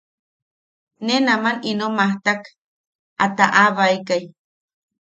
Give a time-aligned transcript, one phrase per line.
[1.05, 2.41] Ne aman ino majtak
[3.23, 4.23] a taʼabaekai.